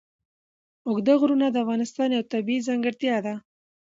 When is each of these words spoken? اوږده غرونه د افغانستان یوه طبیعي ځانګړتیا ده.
اوږده 0.87 1.13
غرونه 1.21 1.47
د 1.51 1.55
افغانستان 1.63 2.09
یوه 2.15 2.29
طبیعي 2.33 2.65
ځانګړتیا 2.67 3.15
ده. 3.25 3.33